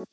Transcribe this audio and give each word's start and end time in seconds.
Yo, 0.00 0.06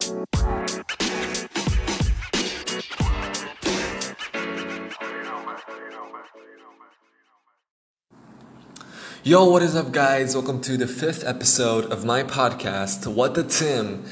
what 9.49 9.63
is 9.63 9.77
up, 9.77 9.93
guys? 9.93 10.35
Welcome 10.35 10.59
to 10.63 10.75
the 10.75 10.87
fifth 10.87 11.23
episode 11.25 11.85
of 11.85 12.03
my 12.03 12.23
podcast, 12.23 13.07
What 13.07 13.35
the 13.35 13.45
Tim. 13.45 14.03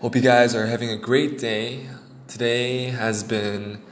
Hope 0.00 0.16
you 0.16 0.22
guys 0.22 0.54
are 0.54 0.64
having 0.64 0.88
a 0.88 0.96
great 0.96 1.38
day. 1.38 1.88
Today 2.26 2.84
has 2.84 3.22
been 3.22 3.82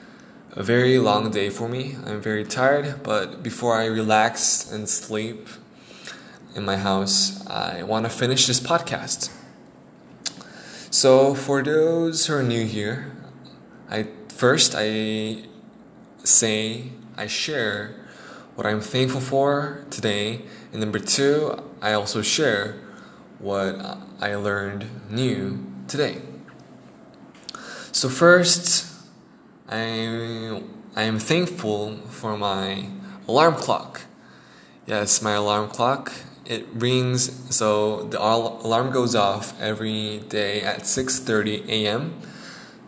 a 0.53 0.63
very 0.63 0.99
long 0.99 1.31
day 1.31 1.51
for 1.51 1.69
me. 1.69 1.97
I'm 2.07 2.23
very 2.23 2.45
tired, 2.45 3.03
but 3.03 3.43
before 3.43 3.75
I 3.77 3.85
relax 3.85 4.73
and 4.73 4.89
sleep 4.89 5.49
in 6.55 6.65
my 6.65 6.79
house, 6.79 7.47
I 7.47 7.83
want 7.83 8.07
to 8.07 8.11
finish 8.11 8.47
this 8.47 8.59
podcast. 8.59 9.31
So, 10.97 11.35
for 11.35 11.63
those 11.63 12.25
who 12.25 12.33
are 12.37 12.43
new 12.43 12.65
here, 12.65 13.13
I 13.91 14.07
first 14.29 14.75
I 14.75 15.45
say 16.25 16.85
I 17.19 17.27
share 17.27 17.95
what 18.55 18.67
I'm 18.67 18.81
thankful 18.81 19.21
for 19.21 19.85
today 19.91 20.41
and 20.73 20.81
number 20.81 20.99
two, 20.99 21.63
I 21.83 21.93
also 21.93 22.23
share 22.23 22.77
what 23.41 23.77
I 24.23 24.37
learned 24.37 24.87
new 25.11 25.67
today. 25.87 26.23
So 27.93 28.09
first, 28.09 28.91
I 29.69 30.63
I 30.97 31.03
am 31.03 31.19
thankful 31.19 31.99
for 32.09 32.39
my 32.39 32.89
alarm 33.29 33.57
clock. 33.57 34.01
Yes, 34.87 35.21
my 35.21 35.33
alarm 35.33 35.69
clock. 35.69 36.11
It 36.49 36.67
rings 36.75 37.55
so 37.55 38.05
the 38.05 38.23
alarm 38.23 38.93
goes 38.93 39.15
off 39.15 39.61
every 39.61 40.21
day 40.29 40.63
at 40.63 40.83
6:30 40.83 41.69
a.m. 41.69 42.21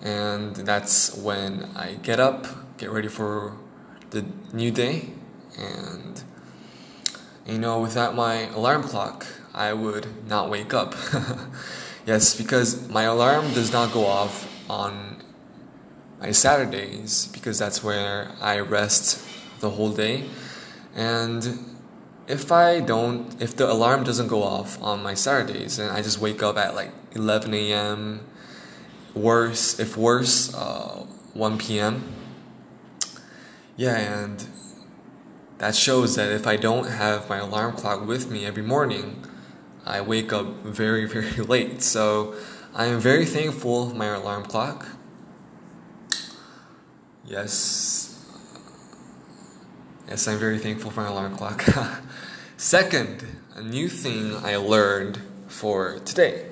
and 0.02 0.54
that's 0.54 1.16
when 1.16 1.64
I 1.74 1.94
get 2.02 2.20
up, 2.20 2.46
get 2.78 2.90
ready 2.90 3.08
for 3.08 3.56
the 4.10 4.24
new 4.52 4.70
day 4.70 5.10
and 5.58 6.22
you 7.48 7.58
know, 7.58 7.80
without 7.80 8.14
my 8.14 8.42
alarm 8.54 8.82
clock, 8.82 9.26
I 9.54 9.72
would 9.72 10.28
not 10.28 10.50
wake 10.50 10.74
up. 10.74 10.94
yes, 12.06 12.36
because 12.36 12.88
my 12.90 13.04
alarm 13.04 13.54
does 13.54 13.72
not 13.72 13.90
go 13.90 14.04
off 14.04 14.46
on 14.68 15.16
my 16.20 16.30
Saturdays 16.30 17.28
because 17.32 17.58
that's 17.58 17.82
where 17.82 18.32
I 18.40 18.60
rest 18.60 19.24
the 19.60 19.70
whole 19.70 19.92
day. 19.92 20.28
And 20.94 21.77
if 22.28 22.52
I 22.52 22.80
don't, 22.80 23.40
if 23.40 23.56
the 23.56 23.70
alarm 23.70 24.04
doesn't 24.04 24.28
go 24.28 24.42
off 24.42 24.80
on 24.82 25.02
my 25.02 25.14
Saturdays 25.14 25.78
and 25.78 25.90
I 25.90 26.02
just 26.02 26.20
wake 26.20 26.42
up 26.42 26.58
at 26.58 26.74
like 26.74 26.92
11 27.12 27.54
a.m., 27.54 28.20
worse, 29.14 29.80
if 29.80 29.96
worse, 29.96 30.54
uh, 30.54 31.06
1 31.32 31.58
p.m., 31.58 32.14
yeah, 33.76 33.96
and 33.96 34.44
that 35.58 35.74
shows 35.74 36.16
that 36.16 36.30
if 36.30 36.46
I 36.46 36.56
don't 36.56 36.88
have 36.88 37.28
my 37.28 37.38
alarm 37.38 37.76
clock 37.76 38.06
with 38.06 38.30
me 38.30 38.44
every 38.44 38.62
morning, 38.62 39.24
I 39.86 40.00
wake 40.00 40.32
up 40.32 40.46
very, 40.64 41.04
very 41.08 41.44
late. 41.44 41.82
So 41.82 42.34
I 42.74 42.86
am 42.86 43.00
very 43.00 43.24
thankful 43.24 43.90
for 43.90 43.94
my 43.94 44.06
alarm 44.06 44.44
clock. 44.44 44.86
Yes. 47.24 48.07
Yes, 50.08 50.26
I'm 50.26 50.38
very 50.38 50.58
thankful 50.58 50.90
for 50.90 51.02
my 51.02 51.08
alarm 51.08 51.36
clock. 51.36 51.62
Second, 52.56 53.26
a 53.56 53.60
new 53.60 53.88
thing 53.90 54.34
I 54.36 54.56
learned 54.56 55.20
for 55.48 55.98
today. 55.98 56.46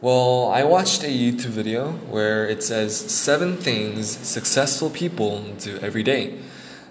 Well, 0.00 0.50
I 0.50 0.64
watched 0.64 1.04
a 1.04 1.06
YouTube 1.06 1.54
video 1.54 1.92
where 2.10 2.48
it 2.48 2.64
says 2.64 2.96
seven 2.96 3.56
things 3.56 4.10
successful 4.10 4.90
people 4.90 5.44
do 5.60 5.78
every 5.78 6.02
day. 6.02 6.40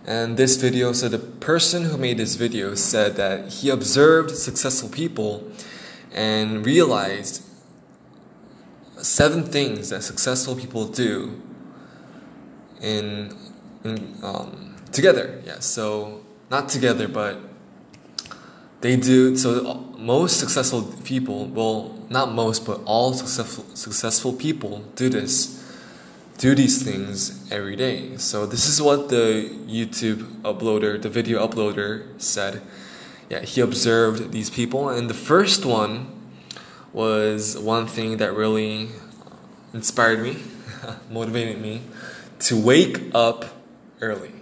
And 0.05 0.38
this 0.38 0.55
video, 0.55 0.94
so 0.94 1.09
the 1.09 1.19
person 1.19 1.83
who 1.83 1.97
made 1.97 2.18
this 2.18 2.35
video 2.35 2.73
said 2.73 3.18
that 3.18 3.50
he 3.50 3.69
observed 3.69 4.31
successful 4.31 4.88
people 4.88 5.51
and 6.13 6.66
realized 6.66 7.44
seven 9.01 9.44
things 9.44 9.89
that 9.89 10.03
successful 10.03 10.56
people 10.56 10.88
do 10.88 11.41
in, 12.79 13.35
in 13.83 14.16
um, 14.23 14.70
together. 14.91 15.41
Yeah, 15.46 15.59
so 15.59 16.22
not 16.50 16.69
together, 16.69 17.07
but 17.07 17.40
they 18.81 18.96
do. 18.96 19.35
So 19.35 19.94
most 19.97 20.40
successful 20.40 20.84
people, 21.03 21.46
well, 21.47 21.97
not 22.09 22.34
most, 22.34 22.66
but 22.66 22.81
all 22.85 23.13
successful 23.13 23.66
successful 23.75 24.34
people 24.34 24.84
do 24.96 25.09
this 25.09 25.62
do 26.41 26.56
these 26.56 26.81
things 26.81 27.47
every 27.51 27.75
day. 27.75 28.18
So 28.18 28.47
this 28.47 28.68
is 28.68 28.81
what 28.81 29.09
the 29.09 29.47
YouTube 29.68 30.24
uploader, 30.41 31.00
the 31.00 31.07
video 31.07 31.47
uploader 31.47 32.19
said. 32.19 32.63
Yeah, 33.30 33.41
he 33.41 33.62
observed 33.62 34.31
these 34.31 34.50
people 34.50 34.90
and 34.90 35.07
the 35.07 35.13
first 35.13 35.66
one 35.66 36.07
was 36.94 37.56
one 37.59 37.85
thing 37.85 38.18
that 38.18 38.34
really 38.34 38.90
inspired 39.72 40.19
me, 40.19 40.38
motivated 41.12 41.62
me 41.62 41.84
to 42.40 42.59
wake 42.59 43.12
up 43.13 43.46
early. 44.01 44.41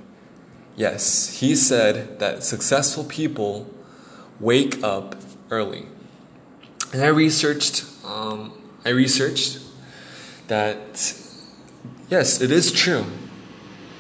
Yes, 0.80 1.40
he 1.42 1.58
said 1.58 2.20
that 2.20 2.42
successful 2.42 3.04
people 3.04 3.68
wake 4.40 4.82
up 4.82 5.18
early. 5.52 5.88
And 6.94 7.04
I 7.04 7.08
researched 7.08 7.84
um, 8.06 8.54
I 8.86 8.92
researched 8.92 9.60
that 10.48 11.14
yes, 12.10 12.40
it 12.40 12.50
is 12.50 12.72
true. 12.72 13.04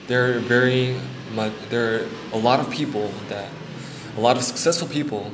There 0.07 0.37
are 0.37 0.39
very 0.39 0.95
much, 1.35 1.51
there 1.69 1.95
are 1.95 2.07
a 2.31 2.37
lot 2.37 2.61
of 2.61 2.71
people 2.71 3.11
that, 3.27 3.49
a 4.15 4.21
lot 4.21 4.37
of 4.37 4.43
successful 4.43 4.87
people 4.87 5.33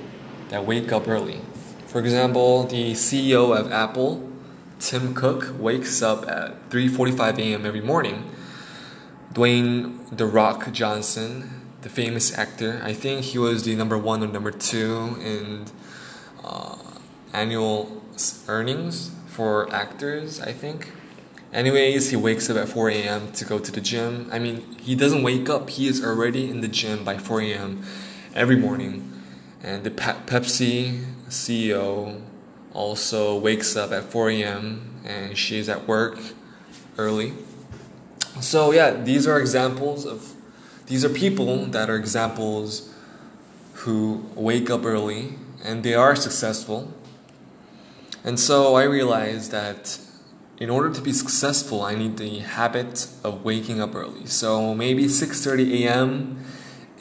that 0.49 0.65
wake 0.65 0.91
up 0.91 1.07
early. 1.07 1.41
For 1.85 1.99
example, 1.99 2.63
the 2.63 2.93
CEO 2.93 3.55
of 3.55 3.71
Apple, 3.71 4.27
Tim 4.79 5.13
Cook, 5.13 5.53
wakes 5.59 6.01
up 6.01 6.27
at 6.27 6.71
3:45 6.71 7.37
a.m. 7.37 7.67
every 7.67 7.81
morning. 7.81 8.31
Dwayne 9.35 10.15
The 10.15 10.25
Rock 10.25 10.71
Johnson, 10.71 11.61
the 11.81 11.89
famous 11.89 12.35
actor, 12.37 12.81
I 12.83 12.93
think 12.93 13.25
he 13.25 13.37
was 13.37 13.63
the 13.63 13.75
number 13.75 13.97
one 13.97 14.23
or 14.23 14.27
number 14.27 14.49
two 14.49 15.17
in 15.21 15.65
uh, 16.43 16.77
annual 17.33 18.01
earnings 18.47 19.11
for 19.27 19.71
actors. 19.73 20.41
I 20.41 20.53
think 20.53 20.91
Anyways, 21.55 22.09
he 22.09 22.17
wakes 22.17 22.49
up 22.49 22.57
at 22.57 22.67
4 22.67 22.89
a.m. 22.89 23.31
to 23.31 23.45
go 23.45 23.59
to 23.59 23.71
the 23.71 23.79
gym. 23.79 24.27
I 24.29 24.39
mean, 24.39 24.75
he 24.77 24.93
doesn't 24.93 25.23
wake 25.23 25.47
up, 25.47 25.69
he 25.69 25.87
is 25.87 26.03
already 26.03 26.49
in 26.49 26.59
the 26.59 26.67
gym 26.67 27.05
by 27.05 27.17
4 27.17 27.39
a.m. 27.43 27.81
every 28.33 28.57
morning. 28.57 29.09
And 29.63 29.85
the 29.85 29.91
Pe- 29.91 30.19
Pepsi 30.25 31.05
CEO 31.29 32.21
also 32.73 33.37
wakes 33.39 33.77
up 33.77 33.93
at 33.93 34.03
4 34.03 34.31
a.m. 34.31 35.01
and 35.05 35.37
she's 35.37 35.69
at 35.69 35.87
work 35.87 36.19
early. 36.97 37.31
So, 38.41 38.71
yeah, 38.71 38.91
these 38.91 39.27
are 39.27 39.39
examples 39.39 40.05
of, 40.05 40.33
these 40.87 41.05
are 41.05 41.09
people 41.09 41.65
that 41.67 41.89
are 41.89 41.95
examples 41.95 42.93
who 43.73 44.25
wake 44.35 44.69
up 44.69 44.85
early 44.85 45.35
and 45.63 45.83
they 45.83 45.93
are 45.93 46.15
successful. 46.15 46.93
And 48.23 48.39
so 48.39 48.75
I 48.75 48.83
realized 48.83 49.51
that 49.51 49.99
in 50.57 50.69
order 50.69 50.93
to 50.93 51.01
be 51.01 51.11
successful, 51.11 51.81
I 51.81 51.95
need 51.95 52.17
the 52.17 52.39
habit 52.39 53.07
of 53.23 53.43
waking 53.43 53.81
up 53.81 53.93
early. 53.93 54.25
So 54.25 54.73
maybe 54.73 55.05
6:30 55.05 55.83
a.m. 55.83 56.43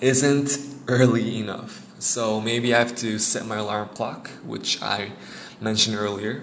isn't 0.01 0.59
early 0.89 1.39
enough. 1.39 1.87
So 1.99 2.41
maybe 2.41 2.75
I 2.75 2.79
have 2.79 2.97
to 2.97 3.19
set 3.19 3.47
my 3.47 3.57
alarm 3.57 3.89
clock, 3.95 4.29
which 4.45 4.83
I 4.83 5.13
mentioned 5.61 5.97
earlier, 5.97 6.43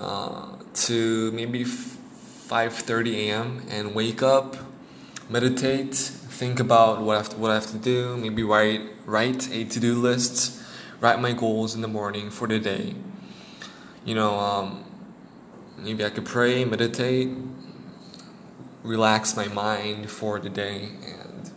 uh, 0.00 0.56
to 0.86 1.32
maybe 1.32 1.64
5:30 2.48 3.14
a.m. 3.28 3.62
and 3.70 3.94
wake 3.94 4.22
up, 4.22 4.56
meditate, 5.28 5.94
think 5.94 6.60
about 6.60 7.00
what 7.02 7.14
I 7.14 7.18
have 7.18 7.30
to, 7.30 7.36
what 7.36 7.50
I 7.50 7.54
have 7.54 7.70
to 7.72 7.78
do. 7.78 8.16
Maybe 8.16 8.42
write 8.42 8.82
write 9.04 9.50
a 9.52 9.64
to-do 9.64 9.94
list, 9.94 10.62
write 11.00 11.20
my 11.20 11.32
goals 11.32 11.74
in 11.74 11.80
the 11.80 11.88
morning 11.88 12.30
for 12.30 12.46
the 12.46 12.58
day. 12.58 12.94
You 14.04 14.14
know. 14.14 14.38
Um, 14.38 14.86
maybe 15.78 16.04
I 16.04 16.10
could 16.10 16.24
pray, 16.24 16.64
meditate, 16.64 17.30
relax 18.82 19.36
my 19.36 19.48
mind 19.48 20.10
for 20.10 20.38
the 20.38 20.48
day, 20.48 20.90
and 21.04 21.50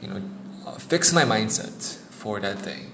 you 0.00 0.08
know, 0.08 0.22
uh, 0.66 0.72
fix 0.72 1.12
my 1.12 1.24
mindset 1.24 1.96
for 2.10 2.40
that 2.40 2.62
day. 2.62 2.86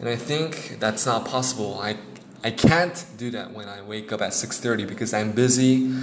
And 0.00 0.08
I 0.08 0.16
think 0.16 0.76
that's 0.80 1.06
not 1.06 1.24
possible. 1.24 1.80
I 1.80 1.96
I 2.44 2.50
can't 2.50 3.04
do 3.18 3.30
that 3.30 3.52
when 3.52 3.68
I 3.68 3.82
wake 3.82 4.12
up 4.12 4.20
at 4.20 4.32
6:30 4.32 4.86
because 4.88 5.14
I'm 5.14 5.32
busy. 5.32 5.94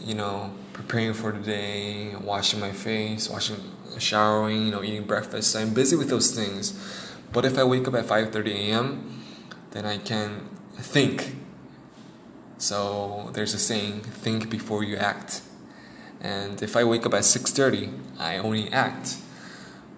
You 0.00 0.14
know, 0.14 0.52
preparing 0.72 1.14
for 1.14 1.32
the 1.32 1.40
day, 1.40 2.14
washing 2.16 2.60
my 2.60 2.72
face, 2.72 3.28
washing, 3.28 3.56
showering, 3.98 4.66
you 4.66 4.70
know, 4.70 4.82
eating 4.82 5.04
breakfast. 5.04 5.54
I'm 5.56 5.74
busy 5.74 5.96
with 5.96 6.08
those 6.08 6.30
things. 6.30 6.74
But 7.32 7.44
if 7.44 7.58
I 7.58 7.64
wake 7.64 7.86
up 7.86 7.94
at 7.94 8.06
5:30 8.06 8.50
a.m., 8.50 9.22
then 9.72 9.86
I 9.86 9.98
can 9.98 10.48
think 10.76 11.36
So 12.60 13.30
there's 13.32 13.54
a 13.54 13.58
saying, 13.58 14.02
think 14.02 14.50
before 14.50 14.84
you 14.84 14.96
act. 14.96 15.40
And 16.20 16.62
if 16.62 16.76
I 16.76 16.84
wake 16.84 17.06
up 17.06 17.14
at 17.14 17.24
6:30, 17.24 17.88
I 18.18 18.36
only 18.36 18.70
act. 18.70 19.16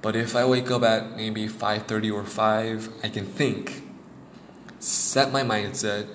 But 0.00 0.14
if 0.14 0.36
I 0.36 0.44
wake 0.44 0.70
up 0.70 0.84
at 0.84 1.16
maybe 1.16 1.48
5:30 1.48 2.12
or 2.12 2.22
5, 2.22 2.88
I 3.02 3.08
can 3.08 3.26
think, 3.26 3.82
set 4.78 5.32
my 5.32 5.42
mindset, 5.42 6.06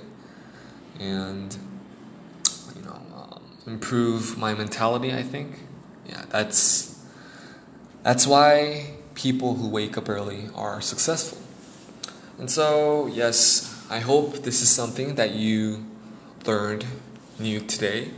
and 0.97 1.57
improve 3.67 4.37
my 4.37 4.53
mentality. 4.53 5.13
I 5.13 5.21
think, 5.21 5.59
yeah, 6.07 6.25
that's 6.29 6.97
that's 8.03 8.25
why 8.25 8.93
people 9.13 9.55
who 9.55 9.67
wake 9.67 9.97
up 9.97 10.09
early 10.09 10.49
are 10.55 10.81
successful. 10.81 11.37
And 12.39 12.49
so, 12.49 13.07
yes, 13.07 13.85
I 13.89 13.99
hope 13.99 14.43
this 14.43 14.61
is 14.61 14.69
something 14.69 15.15
that 15.15 15.31
you 15.31 15.85
learned 16.45 16.85
new 17.39 17.59
today. 17.59 18.11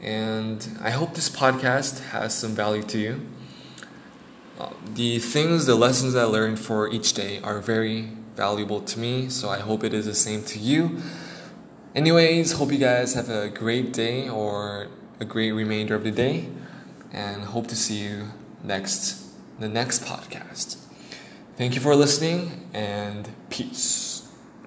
And 0.00 0.66
I 0.80 0.90
hope 0.90 1.14
this 1.14 1.28
podcast 1.28 2.00
has 2.10 2.34
some 2.34 2.54
value 2.54 2.82
to 2.84 2.98
you. 2.98 3.20
Uh, 4.58 4.70
the 4.94 5.18
things, 5.18 5.66
the 5.66 5.74
lessons 5.74 6.14
I 6.14 6.24
learned 6.24 6.58
for 6.58 6.90
each 6.90 7.14
day 7.14 7.40
are 7.40 7.60
very 7.60 8.10
valuable 8.36 8.80
to 8.80 8.98
me, 8.98 9.28
so 9.28 9.48
I 9.48 9.58
hope 9.58 9.84
it 9.84 9.92
is 9.92 10.06
the 10.06 10.14
same 10.14 10.42
to 10.44 10.58
you. 10.58 11.02
Anyways, 11.94 12.52
hope 12.52 12.72
you 12.72 12.78
guys 12.78 13.12
have 13.12 13.28
a 13.28 13.50
great 13.50 13.92
day 13.92 14.26
or 14.26 14.88
a 15.20 15.26
great 15.26 15.52
remainder 15.52 15.94
of 15.94 16.04
the 16.04 16.10
day, 16.10 16.48
and 17.12 17.42
hope 17.42 17.66
to 17.66 17.76
see 17.76 17.98
you 17.98 18.28
next 18.64 19.26
the 19.60 19.68
next 19.68 20.02
podcast. 20.02 20.78
Thank 21.58 21.74
you 21.74 21.82
for 21.82 21.94
listening 21.94 22.66
and 22.72 23.28
peace. 23.50 24.21